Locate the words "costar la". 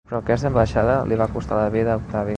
1.37-1.71